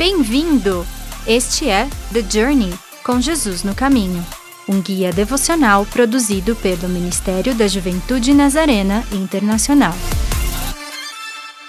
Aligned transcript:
Bem-vindo! 0.00 0.86
Este 1.26 1.68
é 1.68 1.86
The 2.10 2.22
Journey 2.22 2.72
com 3.04 3.20
Jesus 3.20 3.62
no 3.62 3.74
Caminho, 3.74 4.24
um 4.66 4.80
guia 4.80 5.12
devocional 5.12 5.84
produzido 5.84 6.56
pelo 6.56 6.88
Ministério 6.88 7.54
da 7.54 7.68
Juventude 7.68 8.32
Nazarena 8.32 9.04
Internacional. 9.12 9.92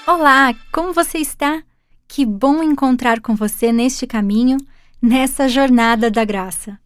Olá, 0.07 0.55
como 0.71 0.93
você 0.93 1.17
está? 1.17 1.61
Que 2.07 2.25
bom 2.25 2.63
encontrar 2.63 3.19
com 3.19 3.35
você 3.35 3.73
neste 3.73 4.07
caminho, 4.07 4.55
nessa 5.01 5.49
jornada 5.49 6.09
da 6.09 6.23
graça. 6.23 6.79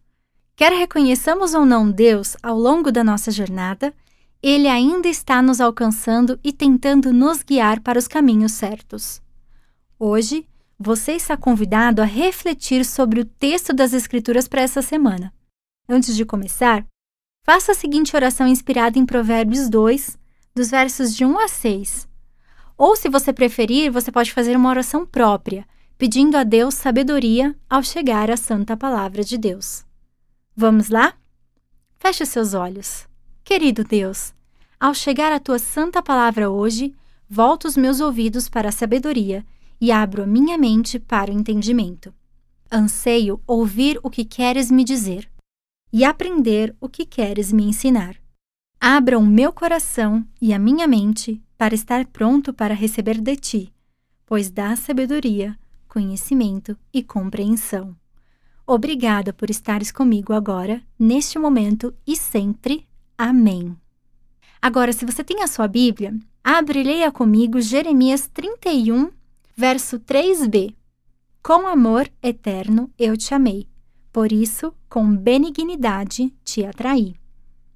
Quer 0.56 0.72
reconheçamos 0.72 1.54
ou 1.54 1.64
não 1.64 1.92
Deus 1.92 2.36
ao 2.42 2.58
longo 2.58 2.92
da 2.92 3.04
nossa 3.04 3.30
jornada, 3.30 3.94
Ele 4.42 4.68
ainda 4.68 5.08
está 5.08 5.44
nos 5.44 5.62
alcançando 5.62 6.40
e 6.44 6.52
tentando 6.52 7.14
nos 7.14 7.44
guiar 7.44 7.82
para 7.82 8.00
os 8.00 8.08
caminhos 8.08 8.54
certos. 8.54 9.22
Hoje, 10.00 10.44
você 10.78 11.14
está 11.14 11.38
convidado 11.38 12.02
a 12.02 12.06
refletir 12.06 12.86
sobre 12.86 13.22
o 13.22 13.26
texto 13.26 13.74
das 13.74 13.94
Escrituras 13.94 14.48
para 14.48 14.62
essa 14.62 14.82
semana. 14.82 15.34
Antes 15.88 16.16
de 16.16 16.26
começar, 16.26 16.86
faça 17.44 17.72
a 17.72 17.76
seguinte 17.76 18.16
oração 18.16 18.48
inspirada 18.48 19.00
em 19.00 19.06
Provérbios 19.06 19.70
2, 19.70 20.18
dos 20.54 20.70
versos 20.70 21.16
de 21.16 21.26
1 21.26 21.40
a 21.40 21.48
6. 21.48 22.08
Ou, 22.78 22.96
se 22.96 23.08
você 23.08 23.32
preferir, 23.32 23.92
você 23.92 24.12
pode 24.12 24.34
fazer 24.34 24.58
uma 24.58 24.70
oração 24.70 25.06
própria, 25.06 25.66
pedindo 25.98 26.36
a 26.36 26.44
Deus 26.44 26.74
sabedoria 26.74 27.56
ao 27.70 27.82
chegar 27.82 28.30
à 28.30 28.36
santa 28.36 28.76
palavra 28.76 29.24
de 29.24 29.38
Deus. 29.38 29.86
Vamos 30.56 30.90
lá? 30.90 31.14
Feche 32.00 32.26
seus 32.26 32.54
olhos. 32.54 33.08
Querido 33.46 33.84
Deus, 33.84 34.34
ao 34.80 34.94
chegar 34.94 35.32
à 35.32 35.40
tua 35.40 35.58
santa 35.58 36.02
palavra 36.02 36.50
hoje, 36.50 36.94
volto 37.30 37.66
os 37.66 37.78
meus 37.78 38.02
ouvidos 38.02 38.50
para 38.50 38.70
a 38.70 38.74
sabedoria 38.74 39.46
e 39.80 39.92
abro 39.92 40.24
a 40.24 40.28
minha 40.28 40.58
mente 40.58 41.00
para 41.00 41.32
o 41.32 41.34
entendimento. 41.34 42.14
Anseio 42.72 43.42
ouvir 43.46 44.00
o 44.04 44.10
que 44.10 44.26
queres 44.26 44.72
me 44.72 44.84
dizer 44.84 45.30
e 45.92 46.04
aprender 46.04 46.76
o 46.82 46.90
que 46.90 47.06
queres 47.06 47.52
me 47.52 47.64
ensinar. 47.64 48.16
Abra 48.80 49.18
o 49.18 49.26
meu 49.26 49.54
coração 49.54 50.26
e 50.42 50.54
a 50.54 50.60
minha 50.60 50.88
mente 50.88 51.42
para 51.58 51.74
estar 51.74 52.06
pronto 52.08 52.54
para 52.54 52.74
receber 52.74 53.20
de 53.22 53.36
ti, 53.36 53.74
pois 54.26 54.50
dá 54.50 54.76
sabedoria, 54.76 55.58
conhecimento 55.88 56.78
e 56.94 57.02
compreensão. 57.02 57.96
Obrigada 58.68 59.32
por 59.32 59.50
estares 59.50 59.92
comigo 59.92 60.34
agora, 60.34 60.82
neste 61.00 61.38
momento 61.38 61.94
e 62.06 62.18
sempre. 62.18 62.86
Amém. 63.18 63.78
Agora, 64.62 64.92
se 64.92 65.06
você 65.06 65.24
tem 65.24 65.44
a 65.44 65.48
sua 65.48 65.68
Bíblia, 65.68 66.18
abre 66.44 66.80
e 66.80 66.84
leia 66.84 67.12
comigo 67.12 67.62
Jeremias 67.62 68.28
31, 68.34 69.12
Verso 69.58 70.02
3b: 70.02 70.76
Com 71.42 71.66
amor 71.66 72.12
eterno 72.22 72.92
eu 73.00 73.16
te 73.16 73.34
amei, 73.34 73.70
por 74.12 74.34
isso, 74.34 74.74
com 74.90 75.16
benignidade 75.16 76.34
te 76.44 76.66
atraí. 76.66 77.16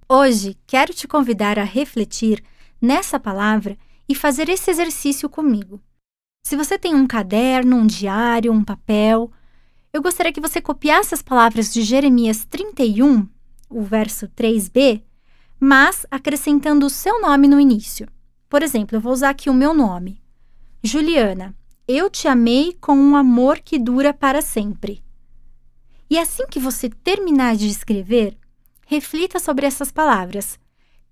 Hoje 0.10 0.58
quero 0.68 0.94
te 0.94 1.08
convidar 1.08 1.58
a 1.58 1.64
refletir 1.64 2.44
nessa 2.82 3.18
palavra 3.18 3.78
e 4.10 4.14
fazer 4.14 4.50
esse 4.50 4.70
exercício 4.70 5.30
comigo. 5.30 5.80
Se 6.44 6.58
você 6.58 6.78
tem 6.78 6.94
um 6.94 7.08
caderno, 7.08 7.78
um 7.78 7.88
diário, 7.88 8.52
um 8.52 8.64
papel, 8.64 9.32
eu 9.94 10.02
gostaria 10.02 10.34
que 10.34 10.42
você 10.42 10.60
copiasse 10.60 11.14
as 11.14 11.22
palavras 11.22 11.72
de 11.72 11.82
Jeremias 11.82 12.44
31, 12.44 13.26
o 13.70 13.82
verso 13.82 14.28
3b, 14.28 15.02
mas 15.58 16.06
acrescentando 16.12 16.86
o 16.86 16.90
seu 16.90 17.22
nome 17.22 17.48
no 17.48 17.58
início. 17.58 18.06
Por 18.50 18.64
exemplo, 18.64 18.98
eu 18.98 19.02
vou 19.02 19.14
usar 19.14 19.30
aqui 19.30 19.50
o 19.50 19.54
meu 19.54 19.74
nome, 19.74 20.22
Juliana. 20.84 21.58
Eu 21.92 22.08
te 22.08 22.28
amei 22.28 22.78
com 22.80 22.96
um 22.96 23.16
amor 23.16 23.62
que 23.62 23.80
dura 23.80 24.14
para 24.14 24.44
sempre. 24.44 25.04
E 26.08 26.20
assim 26.20 26.46
que 26.46 26.60
você 26.60 26.88
terminar 26.88 27.56
de 27.56 27.68
escrever, 27.68 28.38
reflita 28.86 29.40
sobre 29.40 29.66
essas 29.66 29.92
palavras. 29.92 30.60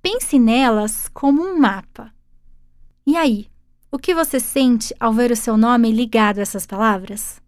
Pense 0.03 0.37
nelas 0.37 1.09
como 1.11 1.41
um 1.41 1.57
mapa. 1.57 2.13
E 3.07 3.17
aí, 3.17 3.47
o 3.91 3.97
que 3.97 4.13
você 4.13 4.39
sente 4.39 4.93
ao 4.99 5.11
ver 5.11 5.31
o 5.31 5.35
seu 5.35 5.57
nome 5.57 5.91
ligado 5.91 6.37
a 6.37 6.43
essas 6.43 6.67
palavras? 6.67 7.41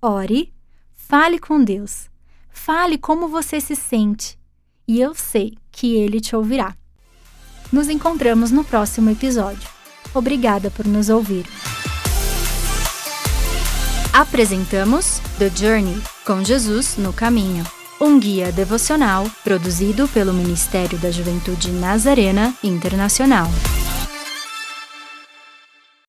Ore, 0.00 0.54
fale 0.94 1.40
com 1.40 1.64
Deus. 1.64 2.08
Fale 2.50 2.96
como 2.98 3.26
você 3.26 3.60
se 3.60 3.74
sente, 3.74 4.38
e 4.86 5.00
eu 5.00 5.12
sei 5.12 5.58
que 5.72 5.96
Ele 5.96 6.20
te 6.20 6.36
ouvirá. 6.36 6.76
Nos 7.72 7.88
encontramos 7.88 8.52
no 8.52 8.62
próximo 8.62 9.10
episódio. 9.10 9.68
Obrigada 10.14 10.70
por 10.70 10.86
nos 10.86 11.08
ouvir. 11.08 11.46
Apresentamos 14.12 15.20
The 15.38 15.50
Journey 15.54 16.02
com 16.26 16.44
Jesus 16.44 16.96
no 16.96 17.12
Caminho, 17.12 17.64
um 18.00 18.18
guia 18.18 18.50
devocional 18.50 19.24
produzido 19.44 20.08
pelo 20.08 20.32
Ministério 20.32 20.98
da 20.98 21.12
Juventude 21.12 21.70
Nazarena 21.70 22.52
Internacional. 22.62 23.48